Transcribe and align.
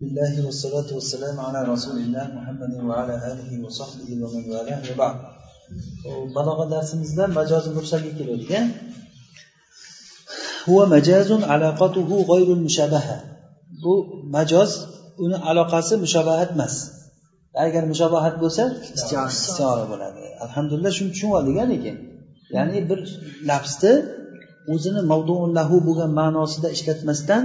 بالله 0.00 0.46
والصلاة 0.46 0.94
والسلام 0.94 1.40
على 1.40 1.60
رسول 1.72 1.96
الله 2.04 2.26
محمد 2.38 2.72
وعلى 2.88 3.14
آله 3.30 3.50
وصحبه 3.64 4.10
ومن 4.22 4.44
والاه 4.52 4.82
وبعد 4.92 5.16
balog'a 6.34 6.70
darsimizda 6.70 7.24
majozi 7.38 7.70
mursalga 7.76 8.12
keladigan 8.18 8.66
huwa 10.66 10.84
majazun 10.94 11.42
alaqatuhu 11.54 12.14
g'oyrul 12.30 12.62
mushabaha 12.66 13.16
bu 13.82 13.94
majoz 14.36 14.70
uni 15.24 15.36
aloqasi 15.50 15.94
mushobahat 16.04 16.50
emas 16.56 16.74
agar 17.64 17.82
mushobahat 17.92 18.34
bo'lsa 18.42 18.64
istiora 18.96 19.84
bo'ladi 19.92 20.22
alhamdulillah 20.44 20.92
shuni 20.98 21.10
tushunib 21.14 21.34
oldik 21.38 21.56
lekin 21.72 21.96
ya'ni 22.56 22.78
bir 22.90 23.00
lafzni 23.50 23.94
o'zini 24.74 25.00
mavduullahu 25.12 25.76
bo'lgan 25.86 26.10
ma'nosida 26.20 26.68
ishlatmasdan 26.76 27.42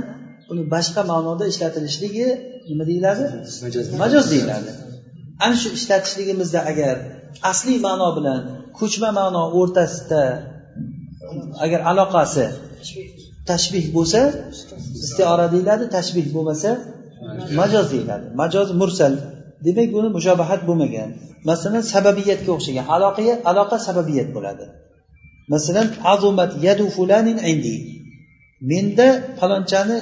uni 0.52 0.64
boshqa 0.73 1.02
ma'noda 1.12 1.46
ishlatilishligi 1.52 2.28
nima 2.70 2.84
deyiladi? 2.89 3.23
Majoz 4.04 4.25
deyiladi. 4.34 4.71
Ana 5.46 5.56
shu 5.61 5.69
ishlatishligimizda 5.78 6.60
agar 6.71 6.96
asliy 7.52 7.79
ma'no 7.88 8.10
bilan 8.18 8.42
ko'chma 8.79 9.10
ma'no 9.19 9.43
o'rtasida 9.60 10.24
agar 11.66 11.79
aloqasi 11.92 12.46
tashbih 13.50 13.86
bo'lsa 13.96 14.21
istiora 15.06 15.46
deyiladi 15.54 15.86
tashbih 15.97 16.25
bo'lmasa 16.36 16.69
majoz 17.60 17.86
deyiladi. 17.94 18.25
Majoz 18.41 18.68
mursal. 18.82 19.14
Demak 19.66 19.89
buni 19.96 20.10
mushobahat 20.18 20.61
bo'lmagan. 20.69 21.10
Masalan 21.50 21.83
sababiyatga 21.94 22.52
o'xshagan. 22.57 22.86
Aloqa 22.96 23.33
aloqa 23.52 23.78
sababiyat 23.88 24.30
bo'ladi. 24.36 24.66
Masalan 25.54 25.88
azumat 26.14 26.52
yadu 26.68 26.86
fulanin 26.96 27.38
indi 27.52 27.75
menda 28.72 29.08
falonchani 29.40 29.98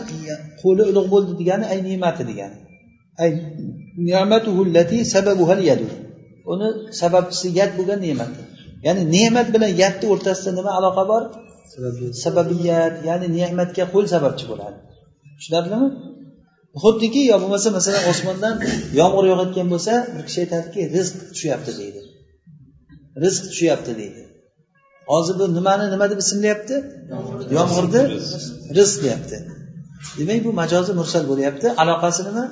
qo'li 0.62 0.84
ulug' 0.92 1.10
bo'ldi 1.14 1.32
degani 1.42 1.66
ay 1.74 1.80
ne'mati 1.90 2.24
degani. 2.30 2.58
Ay 3.24 3.32
uni 6.52 6.68
sababchisi 7.02 7.48
yad 7.60 7.72
bo'lgan 7.78 8.00
ne'mat. 8.08 8.32
Ya'ni 8.86 9.04
ne'mat 9.16 9.48
bilan 9.54 9.72
yadni 9.84 10.06
o'rtasida 10.14 10.52
nima 10.60 10.72
aloqa 10.80 11.04
bor? 11.12 11.24
Sababiyat 12.24 12.94
ya'ni 13.10 13.28
ne'matga 13.38 13.84
qo'l 13.94 14.06
sababchi 14.14 14.46
bo'ladi. 14.52 14.78
Tushunarlimi? 15.38 15.88
Xuddiki 16.84 17.22
yo 17.32 17.36
bo'lmasa 17.42 17.70
masalan 17.78 18.04
osmondan 18.12 18.56
yomg'ir 19.00 19.26
yog'ayotgan 19.32 19.68
bo'lsa 19.74 19.94
bir 20.14 20.24
kishi 20.28 20.40
aytadiki 20.44 20.82
rizq 20.96 21.16
tushyapti 21.34 21.72
deydi. 21.80 22.02
Rizq 23.24 23.44
tushyapti 23.52 23.94
deydi 24.02 24.22
hozir 25.12 25.36
bu 25.40 25.46
nimani 25.58 25.86
nima 25.94 26.06
deb 26.12 26.20
ismlayapti? 26.26 26.76
Yomg'irni 27.58 28.02
rizq 28.78 28.98
deyapti. 29.04 29.38
Demak 30.18 30.40
bu 30.46 30.52
majozi 30.62 30.92
mursal 31.00 31.24
bo'lyapti. 31.32 31.68
Aloqasi 31.82 32.22
nima? 32.30 32.44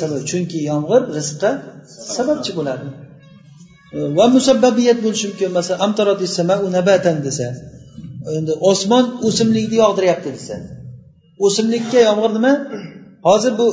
Sabab 0.00 0.20
chunki 0.30 0.58
yomg'ir 0.70 1.02
rizqqa 1.16 1.50
sababchi 2.16 2.50
bo'ladi. 2.58 2.86
Va 4.18 4.26
musabbabiyat 4.36 4.98
bo'lishi 5.04 5.26
mumkin. 5.30 5.50
Masalan 5.58 5.90
desa 7.26 7.48
endi 8.38 8.52
osmon 8.70 9.04
o'simlikni 9.28 9.76
yog'diryapti 9.84 10.28
desa. 10.36 10.56
O'simlikka 11.46 11.98
yomg'ir 12.08 12.30
nima? 12.38 12.52
Hozir 13.28 13.52
bu 13.60 13.66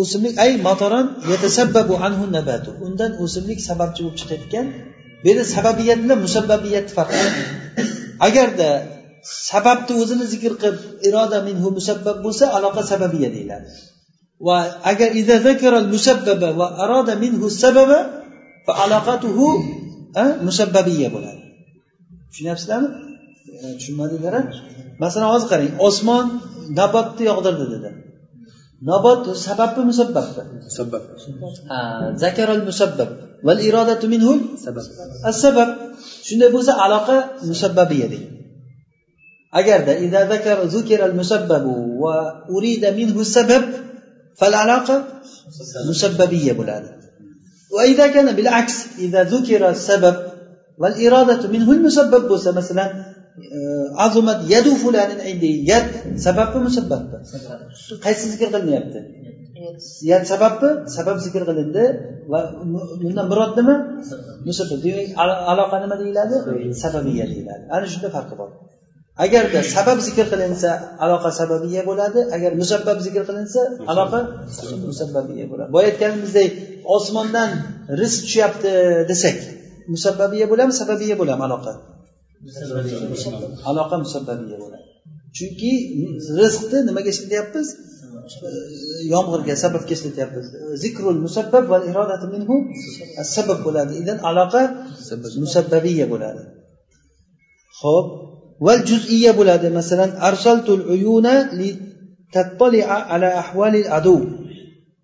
o'simlik 0.00 0.34
ay 0.44 0.50
matoron 0.68 1.06
anhu 2.06 2.24
nabatu. 2.36 2.70
Undan 2.86 3.10
o'simlik 3.24 3.58
sababchi 3.68 4.00
bo'lib 4.04 4.16
chiqayotgan 4.20 4.66
bu 5.22 5.28
yerda 5.28 5.44
sababiyat 5.56 5.98
bilan 6.04 6.18
musabbabiyatni 6.26 6.92
farqi 6.98 7.20
agarda 8.26 8.68
sababni 9.50 9.92
o'zini 10.02 10.24
zikr 10.32 10.52
qilib 10.62 10.78
iroda 11.08 11.38
minhu 11.48 11.68
musabbab 11.78 12.16
bo'lsa 12.24 12.44
aloqa 12.56 12.82
sababiya 12.92 13.28
deyiladi. 13.36 13.68
Va 14.46 14.58
agar 14.90 15.10
musabbaba 15.94 16.48
va 16.60 16.66
aroda 16.84 17.14
minhu 17.24 17.46
sababa 17.62 17.98
fa 18.66 18.72
aloqatuhu 18.84 19.46
musabbabiya 20.48 21.08
bo'ladi. 21.14 21.42
Tushunyapsizlarmi? 22.30 22.88
Tushunmadinglar 23.78 24.34
masalan 25.02 25.28
hozir 25.34 25.48
qarang 25.52 25.72
osmon 25.88 26.26
nabotni 26.78 27.22
yog'dirdi 27.30 27.66
dedi. 27.74 27.90
Nabot 28.90 29.22
sababmi 29.46 29.82
musabbabmi 29.90 30.56
musabbab. 30.68 31.02
Zakaral 32.22 32.62
musabbab 32.70 33.10
والإرادة 33.44 34.08
منه 34.08 34.40
السبب 34.54 34.82
السبب 35.26 35.68
شنو 36.22 36.48
بوزة 36.48 36.72
علاقة 36.72 37.30
مسببية 37.42 38.06
دي. 38.06 38.18
أجرد 39.54 39.88
إذا 39.88 40.28
ذكر 40.28 40.62
ذكر 40.62 41.06
المسبب 41.06 41.64
وأريد 42.00 42.86
منه 42.86 43.20
السبب 43.20 43.64
فالعلاقة 44.36 45.04
مسببية 45.88 46.52
بلادة 46.52 46.96
وإذا 47.72 48.06
كان 48.06 48.36
بالعكس 48.36 48.74
إذا 48.98 49.22
ذكر 49.22 49.70
السبب 49.70 50.16
والإرادة 50.78 51.48
منه 51.48 51.72
المسبب 51.72 52.28
بوزة 52.28 52.52
مثلا 52.52 53.12
آه، 53.32 54.02
عظمت 54.02 54.50
يد 54.50 54.68
فلان 54.68 55.20
عندي 55.20 55.70
يد 55.70 56.16
سبب 56.16 56.56
مسبب. 56.56 57.22
قيس 58.04 58.26
ذكر 58.26 58.56
yad 60.10 60.22
sababmi 60.32 60.70
sabab 60.96 61.16
zikr 61.24 61.42
qilindi 61.48 61.84
va 62.32 62.40
bundan 63.02 63.26
murod 63.32 63.52
nima? 63.58 63.74
Musabbab 64.48 64.80
demak 64.84 65.08
aloqa 65.52 65.76
nima 65.84 65.96
deyiladi? 66.02 66.36
Sababiya 66.84 67.24
deyiladi. 67.32 67.64
Ana 67.74 67.86
shunda 67.92 68.08
farqi 68.16 68.34
bor. 68.40 68.50
Agarda 69.24 69.60
sabab 69.76 69.98
zikr 70.06 70.26
qilinsa 70.32 70.70
aloqa 71.04 71.30
sababiya 71.40 71.82
bo'ladi. 71.88 72.20
Agar 72.36 72.52
musabbab 72.62 72.98
zikr 73.06 73.22
qilinsa 73.28 73.60
aloqa 73.92 74.20
musabbabiya 74.90 75.44
bo'ladi. 75.50 75.70
Boya 75.74 75.86
aytganimizdek 75.90 76.50
osmondan 76.96 77.50
rizq 78.00 78.18
tushyapti 78.24 78.72
desak 79.10 79.38
musabbabiya 79.94 80.46
bo'ladimi 80.50 80.74
sababiya 80.82 81.14
bo'ladimi 81.20 81.44
aloqa? 81.48 81.72
Aloqa 83.70 83.96
musabbabiya 84.04 84.56
bo'ladi. 84.62 84.86
Chunki 85.36 85.72
rizqni 86.40 86.78
nimaga 86.88 87.08
ishlatyapmiz 87.14 87.68
yomg'irga 89.14 89.54
sababga 89.64 89.92
ishlatyapmiz 89.98 90.46
zikrul 90.82 91.18
musabbab 91.26 91.64
va 91.72 91.78
irodatu 91.90 92.26
minhu 92.34 92.54
sabab 93.36 93.58
bo'ladi. 93.66 93.92
Idan 94.02 94.18
aloqa 94.30 94.62
musabbabiya 95.42 96.06
bo'ladi. 96.12 96.42
Ho'p 97.80 98.06
val 98.66 98.80
juziya 98.90 99.32
bo'ladi. 99.38 99.66
Masalan 99.78 100.10
arsaltul 100.28 100.82
uyuna 100.94 101.34
li 101.58 101.68
tattali'a 102.34 102.98
ala 103.14 103.28
ahvalil 103.42 103.88
adu. 103.98 104.16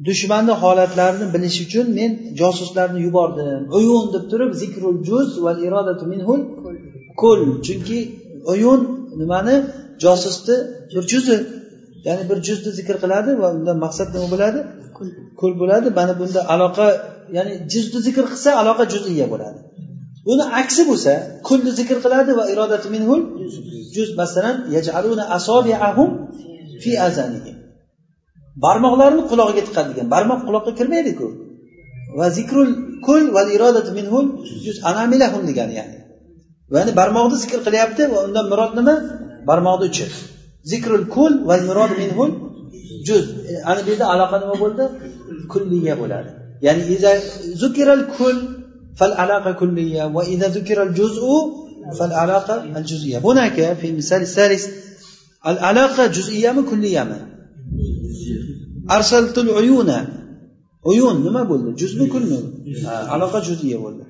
Dushmanni 0.08 0.54
holatlarini 0.62 1.26
bilish 1.34 1.58
uchun 1.66 1.86
men 1.98 2.10
josuslarni 2.40 3.00
yubordim. 3.06 3.62
Uyun 3.78 4.04
deb 4.14 4.24
turib 4.30 4.52
zikrul 4.62 4.98
juz 5.08 5.28
va 5.44 5.52
irodatu 5.66 6.04
minhul 6.12 6.40
kul. 7.20 7.40
Chunki 7.66 7.98
uyun 8.52 8.80
nimani? 9.20 9.56
Josusni 10.04 10.56
bir 10.94 11.04
juzi. 11.12 11.36
Ya'ni 12.06 12.22
bir 12.30 12.38
juzni 12.48 12.70
zikr 12.78 12.96
qiladi 13.02 13.30
va 13.40 13.46
undan 13.56 13.76
maqsad 13.84 14.08
nima 14.14 14.28
bo'ladi? 14.34 14.60
Kul. 15.40 15.52
Bo'ladi. 15.62 15.88
Mana 15.98 16.12
bunda 16.20 16.40
aloqa 16.54 16.86
ya'ni 17.36 17.54
juzni 17.72 18.00
zikr 18.06 18.24
qilsa 18.32 18.50
aloqa 18.60 18.84
juziya 18.92 19.26
bo'ladi. 19.32 19.58
Uni 20.32 20.44
aksi 20.60 20.82
bo'lsa 20.90 21.12
kulni 21.48 21.70
zikr 21.80 21.96
qiladi 22.04 22.30
va 22.38 22.44
irodati 22.52 22.88
minhul 22.94 23.20
juz 23.94 24.10
masalan 24.20 24.56
yajaluna 24.74 25.24
asobiahum 25.36 26.10
fi 26.82 26.90
azanihim. 27.06 27.56
Barmoqlarini 28.64 29.22
qulog'iga 29.30 29.62
tiqadigan 29.68 30.06
barmoq 30.14 30.40
quloqqa 30.48 30.72
kirmaydiku. 30.78 31.26
Va 32.18 32.26
zikrul 32.38 32.70
kul 33.06 33.22
va 33.36 33.42
irodati 33.56 33.90
minhul 33.98 34.26
juz 34.64 34.76
anamilahum 34.90 35.42
degani 35.48 35.74
ya'ni. 35.80 35.96
Ya'ni 36.76 36.92
barmoqni 37.00 37.36
zikr 37.44 37.58
qilyapti 37.66 38.02
va 38.12 38.18
undan 38.26 38.46
murod 38.52 38.72
nima? 38.78 38.94
Barmoqni 39.48 39.86
uchi 39.90 40.06
zikrul 40.71 41.05
kul 41.15 41.33
va 41.47 41.55
murod 41.67 41.91
minhul 42.01 42.31
juz 43.07 43.25
ana 43.69 43.79
bu 43.85 43.89
yerda 43.91 44.05
aloqa 44.13 44.35
nima 44.41 44.55
bo'ldi 44.63 44.83
kulliya 45.51 45.93
bo'ladi 46.01 46.31
ya'ni 46.65 46.83
zukiral 47.61 48.03
kul 48.17 48.37
فالعلاقة 48.95 49.51
كلية 49.51 50.03
وإذا 50.05 50.47
ذكر 50.47 50.83
الجزء 50.83 51.23
فالعلاقة 51.99 52.77
الجزئية 52.77 53.17
هناك 53.17 53.77
في 53.79 53.89
المثال 53.89 54.21
الثالث 54.21 54.67
العلاقة 55.47 56.07
جزئية 56.07 56.51
من 56.51 56.65
كلية 56.65 57.03
من 57.03 57.21
أرسلت 58.91 59.37
العيون 59.37 59.89
عيون 60.87 61.15
نما 61.25 61.43
بقول 61.43 61.75
جزء 61.75 62.07
كل 62.07 62.37
علاقة 62.85 63.39
جزئية 63.39 63.75
ولا 63.75 64.05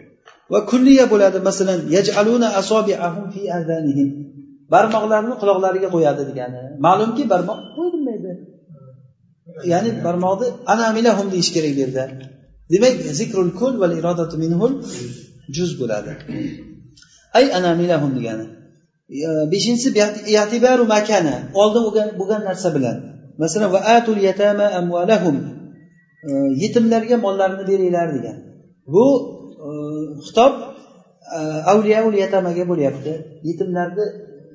وكلية 0.49 1.05
bo'ladi 1.05 1.39
masalan 1.39 1.79
يجعلون 1.89 2.43
أصابعهم 2.43 3.29
في 3.31 3.51
آذانهم 3.51 4.09
barmoqlarini 4.72 5.34
quloqlariga 5.42 5.88
qo'yadi 5.94 6.22
degani. 6.30 6.60
Ma'lumki 6.86 7.22
barmoq 7.32 7.60
qo'yilmaydi 7.76 8.30
ya'ni 9.72 9.90
barmoqni 10.06 10.46
anamilahum 10.72 11.26
deyish 11.34 11.50
kerak 11.56 11.72
bu 11.76 11.80
yerda. 11.84 12.04
Demak 12.72 12.94
zikrul 13.20 13.50
kul 13.60 13.74
va 13.80 13.86
irodatu 14.00 14.36
minhul 14.44 14.72
juz 15.56 15.70
bo'ladi. 15.80 16.12
Ay 17.38 17.44
anamilahum 17.58 18.10
degani. 18.18 18.46
Beshinchisi 19.52 19.88
yatibaru 20.38 20.84
makana 20.94 21.36
oldin 21.62 21.82
bo'lgan 22.20 22.42
narsa 22.48 22.68
bilan. 22.76 22.96
Masalan 23.42 23.70
va 23.76 23.80
atul 23.96 24.20
yatama 24.28 24.66
amvalahum 24.80 25.36
e, 26.28 26.30
yetimlarga 26.62 27.16
mollarini 27.24 27.64
beringlar 27.70 28.08
degan 28.16 28.36
bu 28.94 29.04
e, 29.66 29.68
xitob 30.26 30.52
e, 31.36 31.40
avliyaul 31.72 32.14
yatamaga 32.24 32.64
bo'lyapti. 32.70 33.12
Yetimlarni 33.48 34.04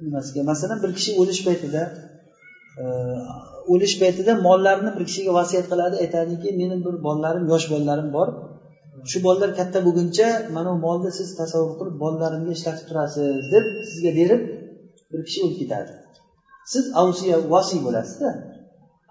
nimasiga 0.05 0.41
masalan 0.51 0.77
bir 0.83 0.91
kishi 0.97 1.11
o'lish 1.21 1.41
paytida 1.47 1.81
e, 2.81 2.83
o'lish 3.73 3.95
paytida 4.01 4.31
mollarini 4.47 4.91
bir 4.97 5.03
kishiga 5.09 5.31
vasiyat 5.39 5.65
qiladi 5.71 5.95
aytadiki 6.03 6.49
meni 6.59 6.77
bir 6.85 6.95
bolalarim 7.05 7.45
yosh 7.53 7.65
bolalarim 7.73 8.09
bor. 8.17 8.27
Shu 9.11 9.17
bolalar 9.25 9.51
katta 9.59 9.79
bo'lguncha 9.85 10.27
mana 10.55 10.69
bu 10.73 10.77
molni 10.85 11.11
siz 11.19 11.29
tasavvur 11.41 11.73
qilib 11.79 11.95
bolalarimga 12.03 12.51
ishlatib 12.57 12.85
turasiz 12.89 13.43
deb 13.53 13.65
sizga 13.89 14.11
berib 14.19 14.41
bir 15.11 15.21
kishi 15.27 15.39
o'lib 15.45 15.57
ketadi. 15.61 15.91
Siz 16.73 16.83
avsiya 17.01 17.35
vosiy 17.53 17.79
bo'lasizda. 17.87 18.29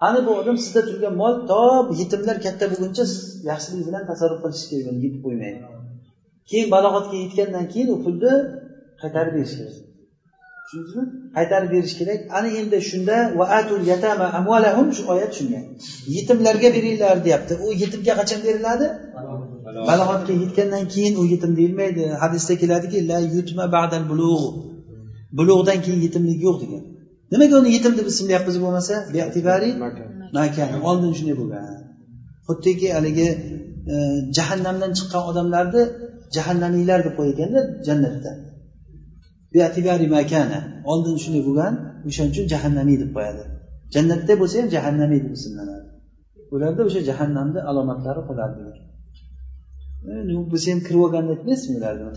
Ana 0.07 0.19
bu 0.25 0.31
odam 0.39 0.57
sizda 0.63 0.81
turgan 0.89 1.13
mol 1.21 1.33
to 1.49 1.61
yetimlar 2.01 2.37
katta 2.45 2.65
bo'lguncha 2.71 3.03
siz 3.13 3.21
yaxshilik 3.51 3.83
bilan 3.87 4.03
tasarruf 4.11 4.39
qilish 4.43 4.65
kerak 4.69 4.85
uni 4.91 4.99
yetib 5.05 5.21
qo'ymaydi 5.25 5.59
keyin 6.49 6.67
balog'atga 6.75 7.15
yetgandan 7.23 7.65
keyin 7.73 7.89
u 7.95 7.97
pulni 8.05 8.33
qaytarib 9.01 9.33
berish 9.37 9.55
kerak 9.59 9.75
tushundingizmi 10.73 11.03
qaytarib 11.35 11.69
berish 11.75 11.95
kerak. 11.99 12.19
Ana 12.37 12.49
endi 12.59 12.77
shunda 12.89 13.17
shu 14.97 15.03
oyat 15.13 15.31
shunga 15.37 15.59
yetimlarga 16.15 16.69
beringlar 16.75 17.15
deyapti. 17.25 17.53
U 17.65 17.67
yetimga 17.83 18.13
qachon 18.19 18.39
beriladi? 18.47 18.85
Balog'atga. 19.89 20.33
Yetgandan 20.43 20.83
keyin 20.93 21.13
u 21.21 21.23
yetim 21.33 21.51
deyilmaydi. 21.59 22.03
Hadisda 22.23 22.53
keladiki 22.61 22.97
la 23.09 23.19
yutma 23.35 23.65
ba'dal 23.75 24.03
bulug' 24.11 24.45
bulug'dan 25.37 25.77
keyin 25.85 25.99
yetimlik 26.05 26.39
yo'q 26.47 26.57
degan. 26.63 26.83
Nimaga 27.33 27.55
uni 27.61 27.69
yetim 27.75 27.93
deb 27.99 28.07
ismlayapmiz 28.13 28.55
bo'lmasa? 28.63 28.95
Makan 30.39 30.69
oldin 30.89 31.11
shunday 31.17 31.35
bo'lgan. 31.41 31.63
Xuddiki 32.47 32.87
haligi 32.97 33.27
e, 33.93 33.95
jahannamdan 34.37 34.91
chiqqan 34.97 35.23
odamlarni 35.29 35.83
jahannamiylar 36.35 36.99
deb 37.05 37.13
qo'yilganda 37.19 37.59
jannatda 37.87 38.31
oldin 40.91 41.15
shunday 41.23 41.43
bo'lgan 41.47 41.73
o'shaning 42.07 42.31
uchun 42.33 42.45
jahannamiy 42.53 42.97
deb 43.03 43.11
qo'yadi. 43.17 43.43
Jannatda 43.95 44.33
bo'lsa 44.41 44.55
ham 44.61 44.69
jahannamiy 44.75 45.19
deb 45.25 45.33
ismlanadi. 45.39 45.87
Ularda 46.53 46.81
o'sha 46.87 47.01
jahannamni 47.09 47.59
alomatlari 47.69 48.21
qoladi 48.29 48.55
biz 50.53 50.63
ham 50.71 50.79
kirib 50.87 51.01
olganini 51.05 51.31
aytmaysizmi 51.35 51.75
ularni? 51.79 52.03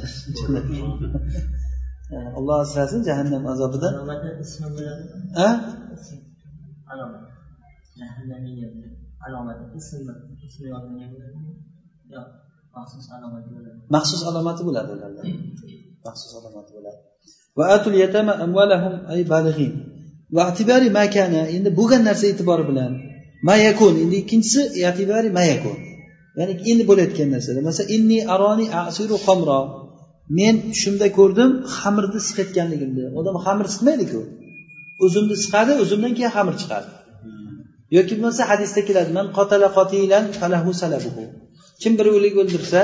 Alloh 2.39 2.57
asrasin 2.65 3.01
jahannam 3.09 3.43
azobidan. 3.53 3.93
Maxsus 13.97 14.23
alomati 14.31 14.63
bo'ladi 14.69 14.91
ularda. 14.97 15.23
Maxsus 16.07 16.33
alomati 16.39 16.71
bo'ladi 16.77 17.01
va 17.59 17.65
atul 17.77 17.95
yatama 18.05 18.33
amvalahum 18.45 18.95
ay 19.13 19.21
balighin. 19.33 19.73
Va 20.37 20.43
atibari 20.51 20.89
makana 20.99 21.43
endi 21.57 21.71
bo'lgan 21.79 22.03
narsa 22.09 22.25
e'tibori 22.33 22.65
bilan 22.71 22.93
mayakun 23.49 23.95
endi 24.03 24.17
ikkinchisi 24.23 24.61
yatibari 24.85 25.29
mayakun 25.39 25.79
ya'ni 26.39 26.55
endi 26.71 26.85
bo'layotgan 26.91 27.29
narsada 27.35 27.61
masalan 27.69 27.89
inni 27.97 28.19
aroni 28.35 28.67
asiru 28.83 29.17
qomro 29.27 29.61
men 30.39 30.55
tushimda 30.73 31.07
ko'rdim 31.19 31.51
xamirni 31.79 32.21
siqayotganligimni 32.29 33.05
odam 33.21 33.37
xamir 33.45 33.67
siqmaydiku. 33.75 34.21
Uzumni 35.07 35.37
siqadi 35.45 35.73
uzumdan 35.83 36.13
keyin 36.17 36.33
xamir 36.37 36.55
chiqadi. 36.63 36.89
Yoki 37.97 38.13
bo'lmasa 38.17 38.43
hadisda 38.51 38.81
keladi 38.89 39.11
man 39.19 39.27
qotala 39.39 39.69
qotilan 39.79 40.25
falahu 40.41 40.71
salabuhu. 40.83 41.25
Kim 41.83 41.93
bir 41.99 42.07
o'lik 42.17 42.35
o'ldirsa 42.43 42.81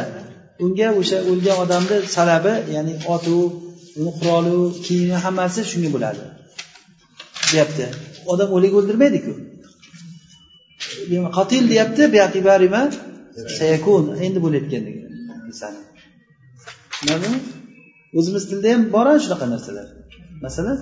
unga 0.64 0.88
o'sha 1.00 1.18
o'lgan 1.30 1.56
odamni 1.64 1.98
salabi 2.16 2.54
ya'ni 2.74 2.94
otu 3.14 3.36
quroli 4.18 4.54
kiyimi 4.86 5.16
hammasi 5.24 5.60
shunga 5.70 5.90
bo'ladi. 5.94 6.22
Deyapti. 7.52 7.86
Odam 8.32 8.48
o'lik 8.56 8.72
o'ldirmaydiku. 8.78 9.32
Qotil 11.38 11.64
deyapti 11.72 12.02
sayakun 13.58 14.04
endi 14.26 14.38
bo'layotgan 14.44 14.82
tushunarlimi 17.02 17.38
o'zimiz 18.18 18.44
tilda 18.50 18.68
ham 18.74 18.82
bor 18.94 19.06
shunaqa 19.24 19.46
narsalar. 19.54 19.86
Masalan 20.44 20.78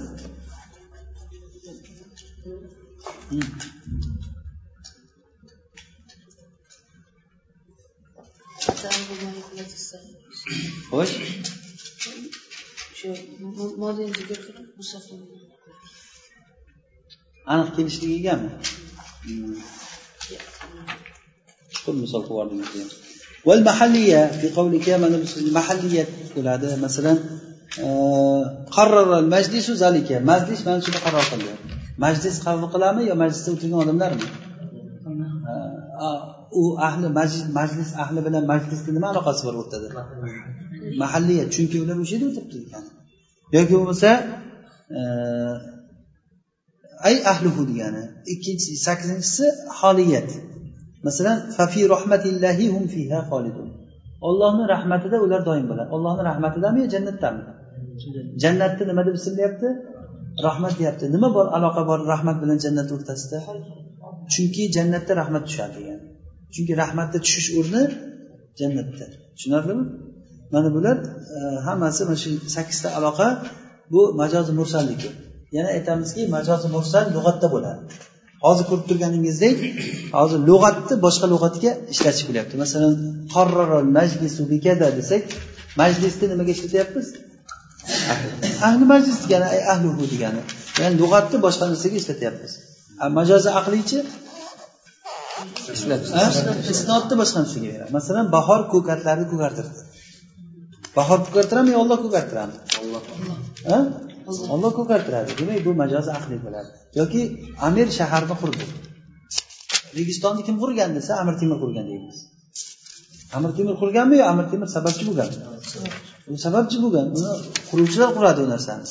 xo'sh 10.90 11.14
aniq 17.53 17.69
kelishligigami 17.75 18.49
chuqur 21.73 21.95
misol 22.03 22.21
qilib 22.27 22.51
yubordingiz 22.51 22.91
والمحلية 23.45 24.27
في 24.41 24.47
قولك 24.57 24.87
mana 25.01 25.17
mahalliyat 25.57 26.09
bo'ladi 26.35 26.67
masalan 26.85 27.17
qarrara 28.75 29.19
majlisu 29.35 29.73
zalika 29.83 30.15
majlis 30.31 30.59
mana 30.65 30.79
shuni 30.85 30.99
qaror 31.05 31.25
qildi 31.31 31.53
majlis 32.05 32.35
qabul 32.45 32.67
qiladimi 32.73 33.03
yo 33.09 33.15
majlisda 33.21 33.49
o'tirgan 33.55 33.79
odamlarmi 33.85 34.25
u 36.61 36.63
ahli 36.87 37.07
majlis 37.19 37.43
majlis 37.59 37.89
ahli 38.03 38.19
bilan 38.27 38.43
majlisni 38.51 38.91
nima 38.97 39.07
aloqasi 39.13 39.41
bor 39.47 39.55
o'rtada 39.61 39.87
Mahalliyat 41.02 41.48
chunki 41.56 41.76
ular 41.84 41.96
o'sha 42.02 42.14
yerda 42.16 42.26
o'tiribdi 42.30 42.56
degani 42.64 42.90
yoki 43.56 43.72
bo'lmasa 43.74 44.10
e, 44.96 45.00
ay 47.08 47.16
ahluhu 47.32 47.62
degani 47.70 48.02
ikkinchisi 48.32 48.76
sakkizinchisi 48.86 49.44
holiyat. 49.80 50.30
Masalan 51.06 51.38
fafi 51.56 51.80
rahmatillahi 51.94 52.66
hum 52.74 52.84
fiha 52.94 53.18
xolidun. 53.30 53.68
Ollohni 54.28 54.64
rahmatida 54.74 55.16
ular 55.26 55.40
doim 55.48 55.66
bo'ladi. 55.70 55.88
Ollohni 55.96 56.22
rahmatidami 56.30 56.78
yo 56.82 56.88
jannatdami? 56.94 57.42
Jannatni 58.42 58.84
nima 58.90 59.02
deb 59.06 59.14
ismlayapti? 59.20 59.68
Rahmat 60.46 60.72
deyapti. 60.80 61.04
Nima 61.14 61.28
bor 61.36 61.46
aloqa 61.56 61.82
bor 61.90 62.00
rahmat 62.12 62.36
bilan 62.42 62.58
jannat 62.64 62.88
o'rtasida? 62.96 63.38
Chunki 64.32 64.62
jannatda 64.76 65.12
rahmat 65.20 65.42
tushadi 65.48 65.74
degan. 65.78 66.00
Chunki 66.54 66.72
rahmatda 66.82 67.18
tushish 67.24 67.48
o'rni 67.58 67.82
jannatda. 68.60 69.06
Tushunarlimi? 69.36 69.84
Mana 70.52 70.68
bular 70.76 70.96
e, 71.36 71.38
hammasi 71.66 72.00
mana 72.08 72.18
shu 72.22 72.30
sakkizta 72.56 72.88
aloqa 72.98 73.26
bu 73.92 74.00
majozi 74.20 74.52
mursalliki 74.60 75.08
yana 75.56 75.68
aytamizki 75.76 76.22
majozi 76.36 76.68
mursal 76.76 77.04
lug'atda 77.16 77.48
bo'ladi. 77.54 77.80
Hozir 78.46 78.64
ko'rib 78.70 78.84
turganingizdek 78.90 79.56
hozir 80.18 80.40
lug'atni 80.50 80.94
boshqa 81.06 81.26
lug'atga 81.32 81.70
ishlatish 81.94 82.24
bo'lyapti. 82.28 82.54
Masalan 82.62 82.92
majlisu 83.98 84.42
bikada 84.52 84.88
desak 84.98 85.22
majlisni 85.80 86.26
nimaga 86.32 86.50
ishlatyapmiz? 86.56 87.06
Ahli 88.68 88.84
majlis 88.92 89.18
degani 89.24 89.46
ahluhu 89.74 90.04
degani. 90.14 90.42
Ya'ni 90.80 90.96
lug'atni 91.02 91.38
boshqa 91.46 91.64
narsaga 91.70 91.96
ishlatyapmiz. 92.02 92.52
Majozi 93.18 93.50
aqliychi? 93.60 93.98
Isnodni 96.74 97.14
boshqa 97.20 97.38
narsaga 97.42 97.68
beradi. 97.74 97.90
Masalan 97.98 98.26
bahor 98.36 98.60
ko'katlarni 98.72 99.26
ko'kartirdi 99.32 99.89
bahor 100.96 101.18
ko'kartiradimi 101.26 101.70
yo 101.74 101.78
olloh 101.84 101.98
ko'kartiradimi 102.04 102.58
olloh 104.54 104.72
ko'kartiradi. 104.78 105.30
Demak 105.38 105.58
bu 105.66 105.70
majozi 105.82 106.10
aqliy 106.18 106.38
bo'ladi. 106.46 106.70
Yoki 107.00 107.20
amir 107.66 107.88
shaharni 107.98 108.34
qurdi. 108.42 108.64
Registonni 109.98 110.42
kim 110.48 110.56
qurgan 110.62 110.90
desa 110.98 111.12
amir 111.22 111.34
temur 111.40 111.58
qurgan 111.64 111.86
deymiz. 111.90 112.18
Amir 113.36 113.50
temur 113.58 113.76
qurganmi 113.82 114.16
yo 114.20 114.24
amir 114.32 114.46
temur 114.52 114.68
sababchi 114.76 115.02
bo'lganmi 115.08 115.36
u 116.34 116.38
sababchi 116.46 116.76
bo'lgan. 116.84 117.06
Uni 117.18 117.32
quruvchilar 117.70 118.10
quradi 118.16 118.40
u 118.46 118.48
narsani. 118.54 118.86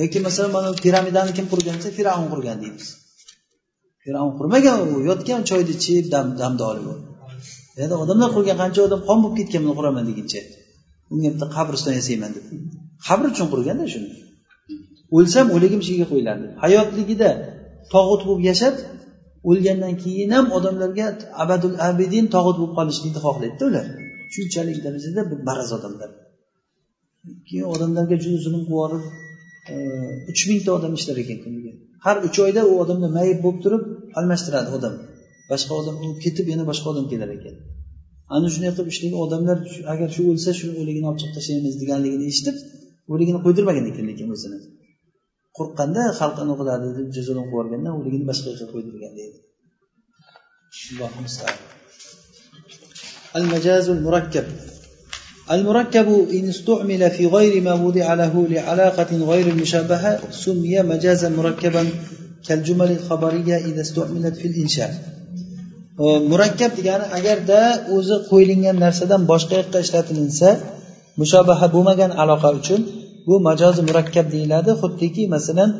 Yoki 0.00 0.18
masalan 0.26 0.50
mana 0.56 0.68
piramidani 0.84 1.32
kim 1.38 1.46
qurgan 1.52 1.74
desa 1.78 1.90
fir'avn 1.98 2.26
qurgan 2.32 2.56
deymiz. 2.62 2.86
Fir'avn 4.04 4.32
qurmagan 4.38 4.78
u 4.86 4.94
yotgan 5.10 5.40
choyni 5.50 5.72
ichib 5.76 6.04
dam 6.14 6.26
damni 6.40 6.64
olib 6.70 6.86
odamlar 8.04 8.28
qurgan 8.36 8.56
qancha 8.62 8.80
odam 8.88 9.00
qon 9.08 9.18
bo'lib 9.22 9.36
ketgan 9.38 9.60
buni 9.64 9.74
quraman 9.78 10.04
deguncha 10.10 10.40
unga 11.12 11.28
bitta 11.34 11.46
qabriston 11.56 11.94
yasayman 12.00 12.30
deb. 12.36 12.44
Qabr 13.06 13.24
uchun 13.32 13.46
qurganda 13.52 13.86
shuni. 13.94 14.08
O'lsam 15.16 15.46
o'ligim 15.56 15.80
shu 15.86 15.92
yerga 15.94 16.06
qo'yiladi. 16.12 16.44
Hayotligida 16.64 17.30
tog'ut 17.94 18.22
bo'lib 18.28 18.42
yashab 18.50 18.74
o'lgandan 19.50 19.94
keyin 20.04 20.30
ham 20.36 20.46
odamlarga 20.58 21.06
abadul 21.44 21.74
abidin 21.88 22.26
tog'ut 22.34 22.56
bo'lib 22.60 22.74
qolishlikni 22.78 23.20
xohlaydida 23.26 23.64
ular. 23.70 23.86
Shunchalik 24.34 24.78
darajada 24.86 25.22
maraz 25.48 25.70
odamlar. 25.78 26.10
Keyin 27.48 27.66
odamlarga 27.74 28.16
juda 28.24 28.38
zulm 28.46 28.62
qilib 28.62 28.72
yuborib 28.72 29.04
e, 29.72 29.74
uch 30.30 30.42
mingta 30.50 30.70
odam 30.78 30.92
ishlar 30.98 31.16
ekan 31.24 31.38
kuniga 31.44 31.72
har 32.06 32.16
uch 32.26 32.38
oyda 32.46 32.62
u 32.70 32.74
odamlar 32.82 33.10
mayib 33.18 33.38
bo'lib 33.44 33.60
turib 33.64 33.82
almashtiradi 34.18 34.70
odam. 34.78 34.94
Boshqa 35.50 35.72
odam 35.80 35.96
o'lib 36.02 36.18
ketib 36.24 36.46
yana 36.52 36.64
boshqa 36.70 36.86
odam 36.92 37.06
kelar 37.12 37.30
ekan. 37.36 37.54
ana 38.35 38.47
shunday 38.53 38.71
qilib 38.75 38.89
ishlagan 38.93 39.19
odamlar 39.25 39.57
agar 39.93 40.09
shu 40.15 40.21
o'lsa 40.31 40.51
shuni 40.59 40.73
o'ligini 40.81 41.05
olib 41.09 41.19
chiqib 41.21 41.35
tashlaymiz 41.37 41.75
deganligini 41.81 42.25
eshitib 42.31 42.55
o'ligini 43.13 43.39
qo'ydirmagan 43.45 43.85
ekan 43.91 44.05
lekin 44.11 44.27
o'zini 44.35 44.57
qo'rqqanda 45.57 46.01
xalq 46.19 46.37
anaqa 46.43 46.59
qiladi 46.61 46.87
deb 46.97 47.07
jazolab 47.17 47.45
qo'yib 47.51 47.53
yuborgandan 47.53 47.93
o'ligini 47.99 48.25
boshqa 48.29 48.47
yoqqa 48.51 48.67
qo'ydirgan 48.73 49.13
deydi 49.19 49.39
المجاز 53.35 53.89
المركب 53.89 54.45
المركب 55.51 56.07
إن 56.37 56.49
استعمل 56.49 57.11
في 57.11 57.27
غير 57.27 57.61
ما 57.61 57.73
وضع 57.73 58.13
له 58.13 58.47
لعلاقة 58.47 59.11
غير 59.31 59.47
المشابهة 59.47 60.31
سمي 60.31 60.81
مجازا 60.81 61.29
مركبا 61.29 61.89
كالجمل 62.47 62.91
الخبرية 62.91 63.57
إذا 63.57 63.81
استعملت 63.81 64.35
في 64.35 64.47
الإنشاء 64.47 65.14
murakkab 66.30 66.72
degani 66.78 67.06
agarda 67.18 67.60
o'zi 67.96 68.16
qo'yilgan 68.30 68.76
narsadan 68.84 69.22
boshqa 69.30 69.54
yoqqa 69.60 69.78
ishlatilinsa 69.84 70.48
mushobaha 71.20 71.66
bo'lmagan 71.74 72.10
aloqa 72.22 72.48
uchun 72.58 72.80
bu 73.26 73.34
majozi 73.48 73.82
murakkab 73.88 74.26
deyiladi. 74.34 74.70
Xuddiki 74.80 75.22
masalan 75.34 75.70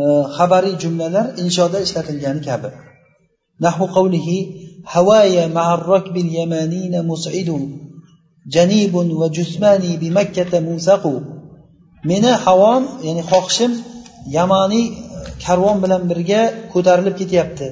e, 0.00 0.02
xabariy 0.36 0.74
jumlalar 0.82 1.26
inshoda 1.42 1.78
ishlatilgani 1.86 2.40
kabi. 2.48 2.68
Nahu 3.64 3.84
qavlihi 3.96 4.36
havaya 4.94 5.44
ma'arrakbil 5.56 6.30
yamanina 6.40 7.00
mus'idu 7.10 7.58
janibun 8.54 9.08
va 9.20 9.26
jusmani 9.36 9.92
bi 10.02 10.08
makkata 10.18 10.58
musaqu. 10.68 11.14
Meni 12.10 12.32
havom 12.44 12.82
ya'ni 13.06 13.22
xohishim 13.30 13.72
yamaniy 14.36 14.86
karvon 15.44 15.76
bilan 15.84 16.02
birga 16.10 16.42
ko'tarilib 16.72 17.14
ketyapti. 17.20 17.68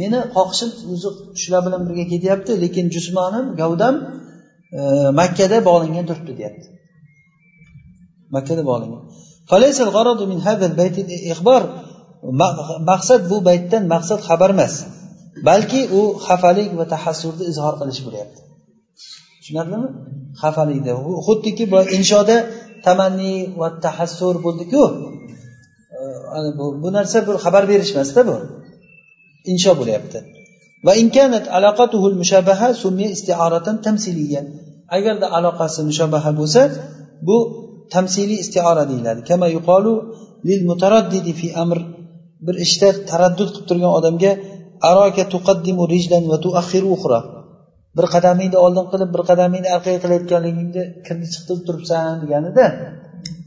Meni 0.00 0.18
xohishim 0.34 0.70
o'zi 0.92 1.08
shular 1.42 1.60
bilan 1.66 1.82
birga 1.88 2.04
ketyapti 2.12 2.52
lekin 2.64 2.86
jismonim 2.94 3.46
gavdam 3.60 3.94
e, 4.78 4.80
makkada 5.20 5.58
bog'langan 5.68 6.04
turibdi 6.10 6.32
deyapti. 6.40 6.66
Makkada 8.36 8.62
bog'langan. 8.70 9.02
Maqsad 12.90 13.20
bu 13.30 13.36
baytdan 13.48 13.82
maqsad 13.94 14.20
xabar 14.28 14.50
emas 14.56 14.74
balki 15.48 15.80
u 15.98 16.00
xafalik 16.26 16.70
va 16.78 16.84
tahassurni 16.94 17.44
izhor 17.52 17.74
qilish 17.80 18.00
bo'lyapti. 18.06 18.40
Tushunarlimi? 19.40 19.88
Xafalikda 20.42 20.92
xuddiki 21.26 21.64
inshoda 21.98 22.36
tamanni 22.86 23.34
va 23.60 23.68
tahassur 23.84 24.34
bo'ldiku 24.46 24.82
e, 25.98 26.00
bu 26.82 26.88
narsa 26.96 27.18
bir 27.28 27.36
xabar 27.44 27.64
berish 27.70 27.90
emasda 27.94 28.22
bu. 28.30 28.36
Insho 29.52 29.72
bo'lyapti. 29.80 30.18
Va 30.86 30.92
inkanat 31.02 31.44
aloqatuhul 31.58 32.16
mushabaha 32.22 32.68
summiya 32.82 33.10
istioratan 33.16 33.76
tamsiliya 33.86 34.40
agarda 34.96 35.26
aloqasi 35.38 35.80
mushabaha 35.90 36.30
bo'lsa 36.40 36.62
bu 37.28 37.36
tamsiliy 37.94 38.38
istiora 38.44 38.84
deyiladi. 38.90 39.20
Kama 39.30 39.46
yuqolu 39.56 39.92
lil 40.48 40.60
mutaraddidi 40.70 41.32
fi 41.40 41.48
amr. 41.62 41.78
Bir 42.46 42.54
ishda 42.66 42.88
taraddud 43.10 43.48
qilib 43.54 43.66
turgan 43.68 43.92
odamga 43.98 44.32
aroka 44.90 45.24
tuqaddimu 45.34 45.82
rijlan 45.94 46.24
va 46.30 46.36
tuaxiru 46.44 46.88
ukhra 46.96 47.20
bir 47.96 48.06
qadamingni 48.14 48.58
oldin 48.66 48.86
qilib 48.92 49.10
bir 49.14 49.22
qadamingni 49.30 49.68
orqaga 49.76 49.98
qilayotganligingni 50.04 50.82
kirni 51.06 51.26
chiqtirib 51.34 51.62
turibsan 51.68 52.12
deganida 52.22 52.66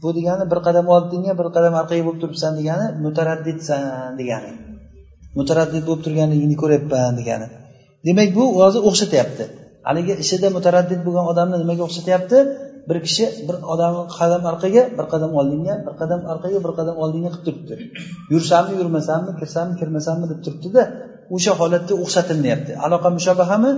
bu 0.02 0.08
degani 0.18 0.44
bir 0.52 0.60
qadam 0.66 0.86
oldinga 0.96 1.32
bir 1.40 1.48
qadam 1.56 1.74
orqaga 1.80 2.02
bo'lib 2.06 2.20
turibsan 2.22 2.52
degani 2.58 2.86
mutaraddidsan 3.04 4.10
degani. 4.20 4.52
Mutaraddid 5.38 5.82
bo'lib 5.88 6.02
turganligingni 6.06 6.56
ko'ryapman 6.62 7.12
degani. 7.20 7.46
Demak 8.06 8.28
bu 8.38 8.44
hozir 8.60 8.80
o'xshatyapti. 8.88 9.44
Haligi 9.88 10.14
ishida 10.24 10.48
mutaraddid 10.56 11.00
bo'lgan 11.06 11.26
odamni 11.32 11.56
nimaga 11.62 11.82
o'xshatyapti? 11.88 12.38
Bir 12.88 12.98
kishi 13.06 13.24
bir 13.48 13.56
odamni 13.72 14.04
qadam 14.18 14.42
orqaga 14.50 14.82
bir 14.98 15.06
qadam 15.12 15.30
oldinga 15.40 15.74
bir 15.86 15.94
qadam 16.00 16.20
orqaga 16.32 16.58
bir 16.64 16.72
qadam 16.78 16.96
oldinga 17.04 17.30
qilib 17.34 17.44
turibdi. 17.46 17.74
Yursammi 18.32 18.72
yurmasammi 18.80 19.32
kirsammi 19.40 19.74
kirmasammi 19.80 20.26
deb 20.32 20.40
turibdida 20.44 20.82
o'sha 21.36 21.52
holatda 21.60 21.94
o'xshatilyapti 22.04 22.72
aloqa 22.86 23.08
mushobahami 23.16 23.70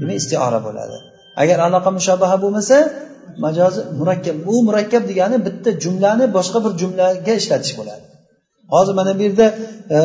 demak 0.00 0.16
istiora 0.22 0.58
bo'ladi. 0.66 0.96
Agar 1.42 1.58
aloqa 1.68 1.90
mushobaha 1.98 2.36
bo'lmasa 2.44 2.76
majozi 3.44 3.80
murakkab. 4.00 4.36
Bu 4.46 4.54
murakkab 4.68 5.02
degani 5.10 5.36
bitta 5.46 5.70
jumlani 5.84 6.24
boshqa 6.36 6.58
bir 6.64 6.72
jumlaga 6.80 7.32
ishlatish 7.40 7.74
bo'ladi. 7.78 8.04
Hozir 8.74 8.94
mana 9.00 9.12
bu 9.18 9.22
yerda 9.26 9.46
e, 9.94 9.96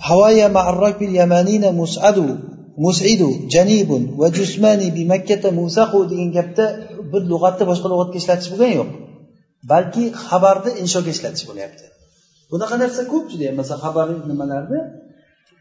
e, 0.00 0.02
havaya 0.08 0.46
ma'arrakbil 0.56 1.12
yamanina 1.20 1.68
mus'adu 1.80 2.28
mus'idu 2.84 3.30
janibun 3.54 4.02
va 4.20 4.28
jusmani 4.38 4.88
bi 4.96 5.02
makkata 5.12 5.48
musaqu 5.60 5.98
degan 6.10 6.30
gapda 6.36 6.64
bir 7.12 7.22
lug'atda 7.32 7.64
boshqa 7.70 7.86
lug'atga 7.92 8.16
ishlatish 8.22 8.48
bo'lgani 8.52 8.74
yo'q. 8.80 8.90
Balki 9.72 10.04
xabarni 10.26 10.70
inshoga 10.82 11.10
ishlatish 11.16 11.44
bo'lyapti. 11.50 11.84
Bunaqa 12.52 12.74
narsa 12.82 13.02
ko'p 13.12 13.24
judayam. 13.32 13.54
Masalan 13.60 13.80
xabarli 13.84 14.16
nimalarni? 14.30 14.80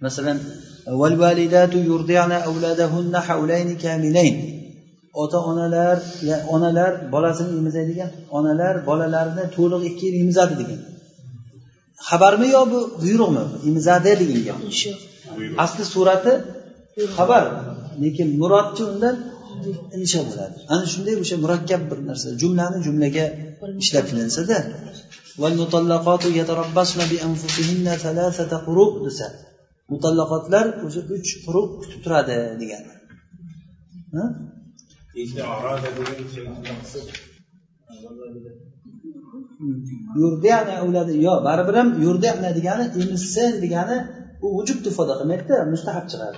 Masalan 0.05 0.37
ota 5.23 5.37
onalar 5.51 5.97
onalar 6.55 6.91
bolasini 7.13 7.51
emizadigan 7.61 8.11
onalar 8.37 8.75
bolalarini 8.89 9.45
to'liq 9.55 9.81
ikki 9.89 10.03
yil 10.07 10.15
emizadi 10.23 10.53
degan. 10.61 10.79
Xabarmi 12.09 12.47
yo 12.55 12.61
bu 12.71 12.79
buyruqmi? 13.01 13.43
Imzada 13.69 14.11
degan 14.21 14.41
gap 14.47 14.59
asli 15.63 15.83
surati 15.93 16.33
xabar 17.17 17.43
lekin 18.03 18.27
murodchi 18.41 18.83
undan 18.91 19.15
insho 19.97 20.21
bo'ladi. 20.29 20.57
Ana 20.73 20.85
shunday 20.93 21.15
o'sha 21.23 21.35
murakkab 21.43 21.81
bir 21.89 21.99
narsa 22.09 22.27
jumlani 22.41 22.77
jumlaga 22.87 23.25
ishlatilinsa-da 23.83 24.59
desa 29.07 29.27
mutallaqotlar 29.91 30.65
o'sha 30.85 31.01
uch 31.15 31.29
quruq 31.45 31.69
kutib 31.81 31.99
turadi 32.05 32.35
degani 32.61 32.91
Hmm. 39.59 39.75
yurdiana 40.21 40.75
o'ladi 40.85 41.13
yo 41.27 41.33
baribir 41.47 41.75
ham 41.79 41.89
yurdiana 42.05 42.49
degani 42.57 42.85
emizsin 43.01 43.51
degani 43.63 43.97
u 44.45 44.47
vujudni 44.57 44.89
ifoda 44.91 45.13
qilmaydida 45.19 45.55
mustahab 45.73 46.05
chiqadi. 46.11 46.37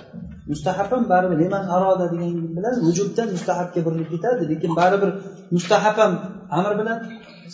Mustahab 0.52 0.88
ham 0.92 1.02
baribir 1.12 1.38
liman 1.42 1.64
aroda 1.74 2.06
degan 2.12 2.32
bilan 2.56 2.74
vujuddan 2.86 3.28
mustahabga 3.36 3.80
burilib 3.86 4.08
ketadi 4.14 4.42
lekin 4.52 4.70
baribir 4.80 5.10
mustahab 5.54 5.96
ham 6.02 6.12
amr 6.58 6.72
bilan 6.80 6.98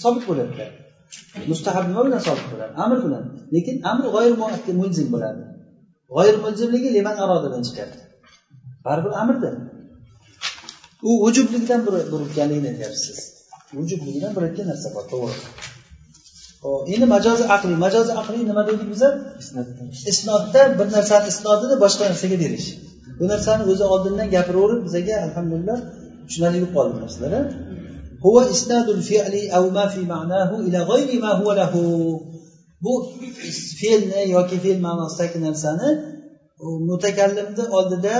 sobit 0.02 0.24
bo'ladida 0.30 0.66
mustahab 1.52 1.84
nima 1.90 2.02
bilan 2.08 2.20
sobit 2.28 2.46
bo'ladi? 2.52 2.72
Amr 2.84 2.98
bilan. 3.06 3.24
Lekin 3.54 3.76
amr 3.90 4.04
g'oyir 4.14 4.34
mulzim 4.80 5.08
bo'ladi. 5.14 5.42
G'oyir 6.14 6.36
mulzimligi 6.44 6.88
liman 6.96 7.16
arodadan 7.24 7.62
chiqadi 7.68 7.96
baribir 8.86 9.12
amrda 9.22 9.50
u 11.08 11.10
vujubligidan 11.22 11.80
burilganligini 11.86 12.68
aytyapsiz. 12.72 13.35
vujubligidan 13.77 14.31
burilgan 14.37 14.65
narsa 14.71 14.87
bor 14.95 15.03
to'g'ri 15.11 15.35
hop 16.63 16.81
endi 16.93 17.05
majozi 17.15 17.43
aqliy 17.55 17.77
majozi 17.85 18.11
aqliy 18.21 18.43
nima 18.49 18.63
dedik 18.69 18.87
biza 18.93 19.09
isnodda 20.11 20.61
bir 20.79 20.87
narsani 20.97 21.27
isnodini 21.33 21.75
boshqa 21.83 22.03
narsaga 22.11 22.37
berish 22.43 22.67
bu 23.19 23.23
narsani 23.33 23.63
o'zi 23.71 23.83
oldindan 23.93 24.27
gapiraverib 24.35 24.81
bizaga 24.87 25.15
alhamdulillah 25.27 25.77
tushunarli 26.27 26.57
bo'lib 26.59 26.71
qoldi 26.77 26.95
narsalar 27.05 27.45
هو 28.27 28.37
إسناد 28.55 28.87
الفعل 28.97 29.35
أو 29.57 29.63
ما 29.77 29.85
في 29.93 30.01
معناه 30.13 30.49
إلى 30.67 30.79
غير 30.91 31.09
ما 31.23 31.31
هو 31.41 31.49
له 31.61 31.73
bu 32.83 32.93
fe'lni 33.81 34.21
yoki 34.35 34.57
fe'l 34.63 34.79
ma'nosidagi 34.87 35.37
narsani 35.47 35.89
mutakallimni 36.89 37.63
oldida 37.77 38.15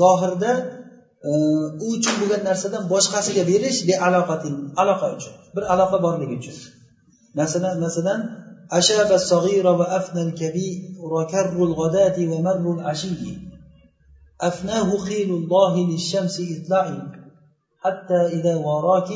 zohirda 0.00 0.52
u 1.84 1.86
uchun 1.94 2.14
bo'lgan 2.20 2.42
narsadan 2.48 2.82
boshqasiga 2.92 3.42
berish 3.50 3.78
aloqa 4.82 5.06
uchun 5.16 5.34
bir 5.54 5.64
aloqa 5.74 5.96
borligi 6.04 6.34
uchun 6.40 6.56
masalan 7.40 7.76
masalan 7.86 8.20
أشاب 8.80 9.10
الصغير 9.20 9.66
وأفنى 9.66 10.22
الكبير 10.22 10.78
وكر 11.12 11.52
الغداة 11.68 12.16
ومر 12.32 12.64
العشي 12.76 13.24
أفناه 14.40 14.88
خيل 15.06 15.30
الله 15.40 15.72
للشمس 15.90 16.36
إطلاعي 16.56 17.00
حتى 17.82 18.20
إذا 18.36 18.54
وراك 18.56 19.10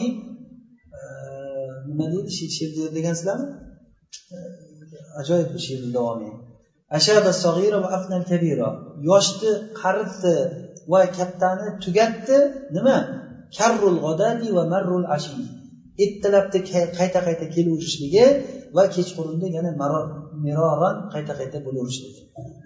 nima 1.88 2.06
deydi 2.12 2.30
she'r 2.56 2.70
degansizlarmi 2.96 3.46
ajoyib 5.20 5.50
she'rni 5.64 5.90
davomi 5.96 6.30
ashaba 6.98 7.30
sag'ira 7.44 7.78
va 7.84 7.88
afnal 7.98 8.24
kabira 8.30 8.68
yoshni 9.08 9.52
qaritdi 9.80 10.34
va 10.91 11.01
kattani 11.17 11.67
tugatdi. 11.83 12.37
Nima? 12.75 12.97
Karrul 13.57 13.97
g'odati 14.03 14.47
va 14.57 14.63
marrul 14.73 15.05
ashi. 15.15 15.33
Ertalabda 16.03 16.59
qayta 16.97 17.19
qayta 17.27 17.45
kelaverishligi 17.55 18.25
va 18.75 18.83
kechqurunda 18.95 19.47
yana 19.57 19.71
miroran 20.45 20.95
qayta 21.13 21.33
qayta 21.39 21.57
bo'laverishlik 21.65 22.15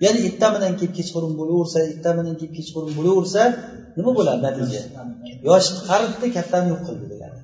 ya'ni 0.04 0.20
ertami 0.28 0.56
bilan 0.58 0.74
kelib 0.80 0.94
kechqurun 1.00 1.34
bo'laversa 1.40 1.80
ertami 1.92 2.20
bilan 2.22 2.36
kelib 2.40 2.54
kechqurun 2.60 2.94
bo'laversa 3.00 3.42
nima 3.98 4.12
bo'ladi 4.18 4.42
natija? 4.48 4.82
Yoshni 5.50 5.80
qaritdi 5.90 6.28
kattani 6.38 6.68
yo'q 6.74 6.82
qildi 6.88 7.06
degani 7.14 7.42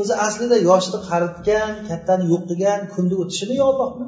o'zi 0.00 0.14
aslida 0.26 0.56
yoshni 0.68 0.98
qaritgan 1.10 1.70
kattani 1.88 2.24
yo'q 2.32 2.42
qilgan 2.50 2.80
kunni 2.94 3.14
o'tishimi 3.22 3.54
yo 3.60 3.66
allohmi 3.72 4.06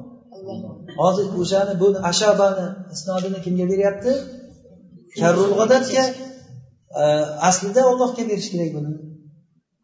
hozir 1.01 1.27
o'shani 1.43 1.75
bu 1.83 1.87
ashabani 2.11 2.67
isnodini 2.95 3.39
kimga 3.45 3.65
beryapti 3.73 4.13
karrul 5.20 5.52
g'odatga 5.60 6.04
aslida 7.50 7.82
ollohga 7.92 8.24
berish 8.30 8.50
kerak 8.54 8.72
buni 8.78 8.92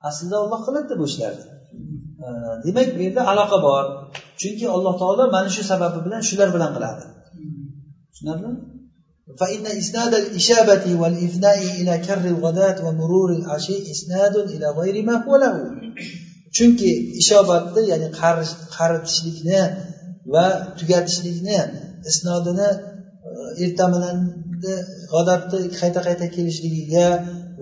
aslida 0.09 0.35
olloh 0.43 0.59
qiladida 0.65 0.95
bu 1.01 1.05
ishlarni 1.11 1.45
demak 2.65 2.87
bu 2.95 2.99
yerda 3.05 3.21
aloqa 3.31 3.57
bor 3.67 3.83
chunki 4.41 4.65
alloh 4.75 4.93
taolo 5.01 5.23
mana 5.35 5.49
shu 5.55 5.63
sababi 5.71 5.99
bilan 6.05 6.21
shular 6.29 6.49
bilan 6.55 6.71
qiladi 6.75 7.03
tushunarlimi 8.11 8.59
فإن 9.41 9.65
إسناد 9.81 10.13
الإشابة 10.23 10.85
والإفناء 11.01 11.59
إلى 11.79 11.93
كر 12.07 12.23
الغداة 12.33 12.77
ومرور 12.85 13.29
العشي 13.39 13.77
إسناد 13.93 14.35
إلى 14.53 14.67
غير 14.79 14.95
ما 15.07 15.15
هو 15.23 15.33
له 15.43 15.55
chunki 16.57 16.91
ishobatni 17.21 17.81
ya'ni 17.91 18.07
qaritishlikni 18.77 19.61
va 20.33 20.45
tugatishlikni 20.79 21.59
isnodini 22.09 22.69
erta 23.64 23.84
bilan 23.94 24.16
g'odatni 25.12 25.60
qayta 25.80 26.00
qayta 26.06 26.26
kelishligiga 26.34 27.06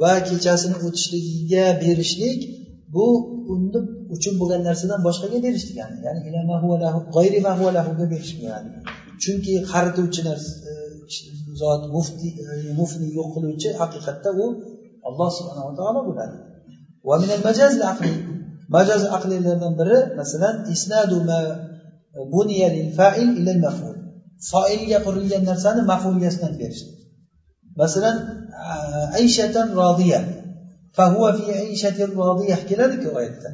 va 0.03 0.13
kechasini 0.29 0.77
o'tishligiga 0.87 1.65
berishlik 1.83 2.41
bu 2.95 3.07
uni 3.53 3.81
uchun 4.15 4.35
bo'lgan 4.41 4.61
narsadan 4.69 5.01
boshqaga 5.07 5.39
berish 5.47 5.65
degani 5.71 5.97
ya'ni 6.07 6.21
berish 8.13 8.33
degani 8.39 8.71
chunki 9.23 9.53
qarituvchi 9.73 10.21
e, 10.71 10.73
zot 11.61 11.83
mufti 11.95 12.29
e, 12.43 12.45
mufni 12.81 13.09
yo'q 13.19 13.29
qiluvchi 13.35 13.69
haqiqatda 13.81 14.31
u 14.43 14.45
alloh 15.09 15.29
subhanava 15.39 15.73
taolo 15.79 16.01
bo'ladi. 16.09 16.37
Majaz 18.77 19.03
aqlilardan 19.17 19.73
biri 19.81 19.99
masalan 20.21 20.55
isnadu 20.75 21.17
ma 21.29 21.41
buniya 22.35 22.69
lil 22.77 22.89
fa'il 22.99 23.29
ila 23.41 23.51
al 23.57 23.61
maf'ul 23.67 23.94
foilga 24.51 24.99
qurilgan 25.07 25.43
narsani 25.51 25.83
mafulga 25.91 26.27
isnat 26.33 26.55
berishdi. 26.63 26.91
Masalan 27.81 28.17
ayshatan 29.19 29.69
rodiya. 29.81 30.21
Fahuva 30.97 31.31
fi 31.39 31.45
ayshatin 31.65 32.11
rodiya 32.21 32.57
keladiku 32.69 33.09
oyatda. 33.19 33.49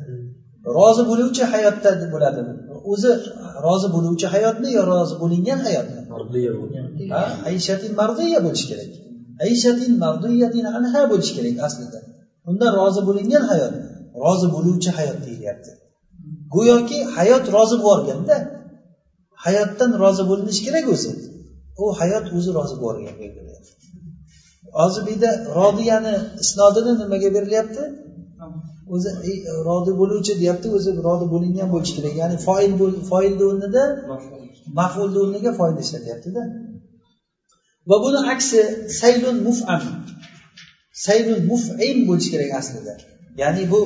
Rozi 0.78 1.02
bo'luvchi 1.10 1.42
hayotda 1.52 1.90
bo'ladi. 2.14 2.40
O'zi 2.92 3.10
rozi 3.66 3.88
bo'luvchi 3.94 4.26
hayotmi 4.34 4.68
yo 4.76 4.82
rozi 4.92 5.14
bo'lingan 5.22 5.58
hayotmi 5.66 6.00
ayshatin 7.50 7.92
mardiya 8.00 8.38
bo'lishi 8.46 8.66
kerak. 8.70 8.92
Ayshatin 9.46 9.92
mardiyatin 10.04 10.64
anha 10.78 11.02
bo'lishi 11.12 11.32
kerak 11.36 11.56
aslida. 11.66 11.98
Undan 12.50 12.70
rozi 12.80 13.00
bo'lingan 13.08 13.44
hayot 13.50 13.74
rozi 14.24 14.46
bo'luvchi 14.54 14.90
hayot 14.98 15.18
deyilyapti 15.26 15.70
go'yoki 16.54 16.98
hayot 17.16 17.44
rozi 17.56 17.76
bo'lganda 17.86 18.36
hayotdan 19.44 19.90
rozi 20.02 20.22
bo'linish 20.30 20.60
kerak 20.66 20.86
o'zi. 20.94 21.10
U 21.82 21.84
hayot 22.00 22.26
o'zi 22.36 22.50
rozi 22.58 22.76
bo'lgan 22.84 23.14
hozir 24.78 25.02
bu 25.06 25.10
yerda 25.10 25.30
rodiyani 25.58 26.14
isnodini 26.42 26.92
nimaga 27.02 27.28
berilyapti? 27.36 27.82
O'zi 28.94 29.10
rozi 29.68 29.92
bo'luvchi 30.00 30.32
deyapti 30.42 30.68
o'zi 30.76 30.90
rozi 31.06 31.26
bo'lingan 31.34 31.68
bo'lishi 31.74 31.92
kerak. 31.98 32.14
Ya'ni 32.22 32.36
foil 32.46 32.72
foilni 33.10 33.44
o'rnida 33.50 33.82
mafulni 34.78 35.18
o'rniga 35.24 35.50
foil 35.58 35.76
ishlatyaptida 35.84 36.42
va 37.90 37.96
buni 38.04 38.20
aksi 38.34 38.60
saylun 39.00 39.36
mufam 39.48 39.82
saylun 41.06 41.40
mufim 41.52 41.96
bo'lishi 42.08 42.30
kerak 42.34 42.50
aslida. 42.60 42.94
Ya'ni 43.42 43.62
bu 43.72 43.80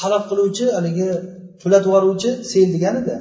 halok 0.00 0.24
qiluvchi 0.30 0.64
haligi 0.76 1.08
tulatib 1.60 1.88
yuboruvchi 1.88 2.30
sel 2.50 2.68
deganida. 2.76 3.16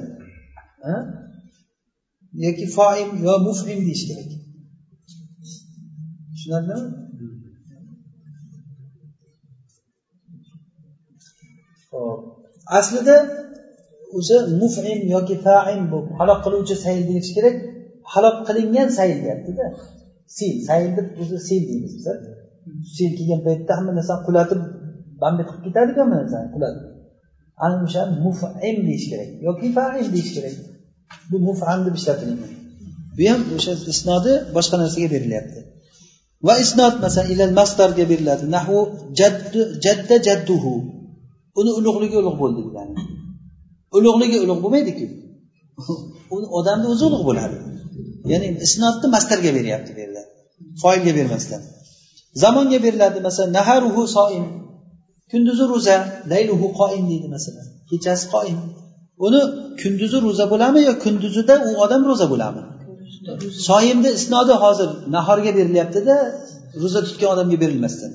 Yoki 2.34 2.66
foim 2.76 3.10
yo 3.26 3.34
mufim 3.48 3.80
deyish 3.88 4.04
kerak. 4.10 4.30
Tushunarlimi? 6.34 6.88
Hop 11.92 12.20
aslida 12.78 13.16
o'sha 14.18 14.38
mufim 14.62 15.00
yoki 15.16 15.36
faim 15.46 15.82
bu 15.92 15.98
halok 16.20 16.40
qiluvchi 16.46 16.76
sayl 16.86 17.02
deyish 17.10 17.32
kerak. 17.36 17.56
Halok 18.14 18.38
qilingan 18.48 18.90
sayl 18.98 19.18
deyaptida. 19.24 19.66
Sil 20.36 20.56
sayl 20.68 20.90
deb 20.98 21.08
o'zi 21.22 21.38
sil 21.48 21.62
deymiz 21.70 21.94
biz 21.98 22.08
sel 22.96 23.12
kelgan 23.18 23.42
paytda 23.48 23.72
hamma 23.78 23.92
narsani 23.98 24.22
qulatib 24.28 24.62
bambet 25.22 25.48
qilib 25.50 25.64
ketadiku 25.68 26.00
hamma 26.04 26.16
narsani 26.22 26.48
qulatib 26.56 26.84
ana 27.66 27.76
o'sha 27.86 28.02
mufim 28.24 28.78
deyish 28.88 29.06
kerak 29.12 29.30
yoki 29.48 29.68
faim 29.76 30.08
deyish 30.16 30.32
kerak. 30.36 30.56
Bu 31.32 31.38
mufam 31.48 31.80
deb 31.86 31.96
ishlatilgan 32.00 32.52
bu 33.18 33.24
ham 33.32 33.42
o'sha 33.56 33.72
isnodi 33.94 34.34
boshqa 34.56 34.76
narsaga 34.82 35.08
berilyapti. 35.16 35.60
Va 36.48 36.54
isnod 36.64 36.94
masalan 37.06 37.28
ilal 37.34 37.54
mastarga 37.60 38.04
beriladi. 38.12 38.44
Nahu 38.56 38.78
jadda 39.86 40.16
jadduhu. 40.28 40.74
Uni 41.60 41.72
ulug'ligi 41.80 42.16
ulug' 42.22 42.38
bo'ldi 42.42 42.62
degani. 42.68 42.94
Ulug'ligi 43.98 44.38
ulug' 44.46 44.62
bo'lmaydiku 44.64 45.06
uni 46.36 46.48
odamni 46.60 46.88
o'zi 46.94 47.04
ulug' 47.10 47.26
bo'ladi. 47.30 47.58
Ya'ni 48.32 48.48
isnodni 48.68 49.08
mastarga 49.16 49.52
beryapti 49.58 49.92
bu 49.96 50.00
yerda. 50.04 50.22
Foilga 50.82 51.12
bermasdan. 51.20 51.62
Zamonga 52.44 52.80
beriladi 52.86 53.20
masalan 53.28 53.52
naharuhu 53.60 54.02
soim. 54.18 54.46
Kunduzi 55.32 55.66
ro'za 55.74 55.98
layluhu 56.32 56.68
qoim 56.82 57.04
deydi 57.12 57.28
masalan. 57.36 57.68
Kechasi 57.90 58.26
qoim. 58.36 58.58
Uni 59.26 59.42
kunduzi 59.82 60.18
ro'za 60.26 60.46
bo'ladimi 60.52 60.82
yo 60.90 60.94
kunduzida 61.04 61.56
u 61.70 61.72
odam 61.84 62.02
ro'za 62.10 62.26
bo'ladimi 62.34 62.70
soyimni 63.70 64.10
isnodi 64.20 64.54
hozir 64.64 64.90
nahorga 65.16 65.52
berilyaptida 65.58 66.16
ro'za 66.82 67.00
tutgan 67.08 67.30
odamga 67.36 67.58
berilmasdan 67.64 68.12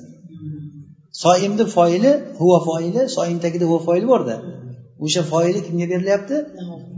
soimni 1.23 1.65
foili 1.75 2.11
huva 2.39 2.59
foili 2.67 3.01
soim 3.15 3.37
tagida 3.43 3.65
huva 3.69 3.79
foili 3.87 4.05
borda. 4.13 4.35
O'sha 5.05 5.21
foili 5.31 5.59
kimga 5.67 5.85
berilyapti? 5.93 6.35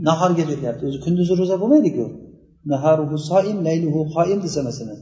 Nahorga 0.08 0.44
berilyapti. 0.50 0.82
O'zi 0.88 0.98
kunduzi 1.04 1.32
ro'za 1.40 1.56
bo'lmaydiku. 1.62 2.04
Naharuhu 2.72 3.16
soim 3.30 3.58
layluhu 3.66 4.00
qoim 4.16 4.38
desa 4.46 4.60
masalan. 4.68 4.98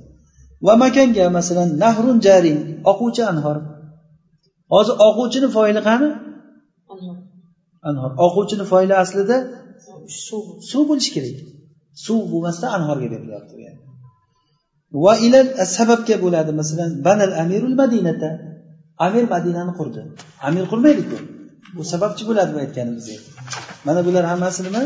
Va 0.67 0.75
makanga 0.85 1.27
masalan 1.39 1.69
nahrun 1.85 2.19
jarin 2.27 2.59
oquvchi 2.91 3.23
anhor. 3.33 3.57
Hozir 4.75 4.95
oquvchini 5.09 5.49
foili 5.57 5.81
qani 5.89 6.09
anhor. 7.89 8.11
Oquvchini 8.27 8.65
foili 8.73 8.95
aslida 9.05 9.37
suv. 10.27 10.43
suv 10.71 10.83
bo'lishi 10.91 11.11
kerak. 11.17 11.39
Suv 12.05 12.21
bo'lmasdan 12.33 12.71
anhorga 12.79 13.09
berilyapti 13.15 13.55
va 15.05 15.13
ilal 15.27 15.49
sababga 15.77 16.17
bo'ladi. 16.25 16.51
Masalan 16.61 16.91
banal 17.07 17.33
amirul 17.43 17.77
madinata. 17.83 18.31
Amir 19.07 19.25
madinani 19.35 19.73
qurdi. 19.79 20.01
Amir 20.49 20.65
qurmaydiku 20.73 21.17
bu. 21.77 21.83
Sababchi 21.93 22.23
bo'ladi 22.29 22.51
bu 22.55 22.59
aytganimizga 22.65 23.17
mana 23.87 24.01
bular 24.07 24.25
hammasi 24.33 24.61
nima? 24.67 24.83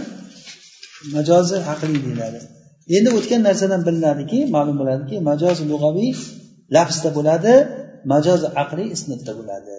Majozi 1.17 1.57
aqliy 1.73 1.99
deyiladi. 2.07 2.41
Endi 2.97 3.09
o'tgan 3.19 3.41
narsadan 3.49 3.83
bilinadiki 3.89 4.39
ma'lum 4.57 4.77
bo'ladiki 4.81 5.17
majoz 5.31 5.59
lug'aviy 5.71 6.11
lafzda 6.77 7.11
bo'ladi 7.19 7.55
majoz 8.13 8.41
aqliy 8.63 8.89
isnatda 8.97 9.33
bo'ladi 9.39 9.73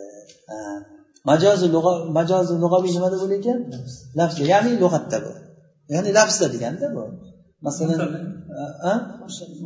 majozi 1.29 1.67
majozi 2.17 2.53
lug'aviy 2.63 2.91
nimada 2.97 3.15
bo'lar 3.21 3.37
ekan 3.41 3.59
lafzda 4.19 4.43
ya'ni 4.53 4.71
lug'atda 4.83 5.17
bu 5.25 5.31
ya'ni 5.93 6.09
lafzda 6.17 6.45
deganda 6.53 6.87
bu. 6.95 7.03
Masalan 7.67 7.99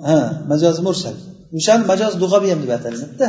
ha 0.09 0.19
majozi 0.51 0.81
mursal. 0.87 1.15
O'shani 1.57 1.83
majoz 1.91 2.13
lug'aviy 2.23 2.51
ham 2.53 2.59
deb 2.63 2.71
atalinadida 2.77 3.27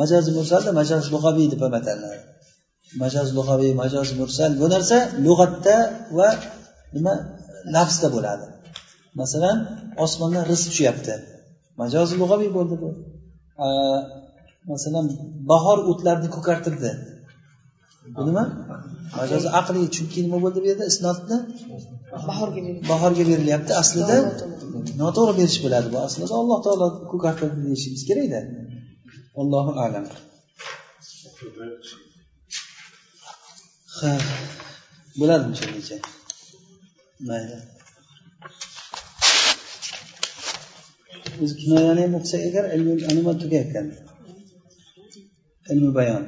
majozi 0.00 0.30
mursalda 0.38 0.70
majoz 0.80 1.04
lug'aviy 1.14 1.46
deb 1.52 1.60
ham 1.64 1.74
atalinadi 1.80 2.20
majoz 3.02 3.28
lug'aviy 3.38 3.72
majoz 3.82 4.08
mursal. 4.20 4.50
Bu 4.60 4.66
narsa 4.74 4.98
lug'atda 5.26 5.76
va 6.18 6.28
nima? 6.96 7.14
Lafzda 7.76 8.08
bo'ladi. 8.16 8.46
Masalan 9.20 9.56
osmondan 10.04 10.44
rizq 10.50 10.66
tushyapti. 10.70 11.14
Majozi 11.80 12.14
lug'aviy 12.22 12.50
bo'ldi 12.56 12.74
bu. 12.82 12.88
Masalan 14.72 15.06
bahor 15.50 15.78
o'tlarni 15.90 16.28
ko'kartirdi 16.36 16.90
bu 18.16 18.22
nima? 18.28 18.44
Majozi 19.18 19.48
aqliy 19.60 19.86
chunki 19.96 20.18
nima 20.26 20.38
bo'ldi 20.44 20.58
bu 20.62 20.66
yerda? 20.70 20.84
Isnodni 20.92 21.36
bahorga 22.90 23.22
berilyapti. 23.30 23.72
Aslida 23.82 24.16
noto'g'ri 25.02 25.32
berish 25.40 25.58
bo'ladi 25.64 25.88
bu 25.94 25.98
aslida. 26.06 26.32
Alloh 26.42 26.58
taolo 26.66 26.86
ko'kartirdi 27.12 27.58
deyishimiz 27.66 28.02
kerakda 28.08 28.40
allohu 29.40 29.72
alam. 29.84 30.04
Bo'ladimi 35.20 35.54
shungacha? 35.60 35.96
Mayli. 37.28 37.58
O'zi 41.42 41.54
kinoyani 41.60 42.00
ham 42.04 42.14
o'qisak 42.18 42.42
agar 42.48 42.64
ilmi 42.76 43.32
tugayotgan 43.42 43.86
ilmi 45.72 45.90
bayon 45.98 46.24